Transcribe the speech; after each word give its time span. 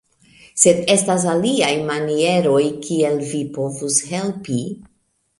Sed 0.59 0.79
estas 0.93 1.25
aliaj 1.33 1.69
manieroj 1.89 2.61
kiel 2.87 3.19
vi 3.33 3.41
povus 3.59 3.99
helpi 4.15 4.57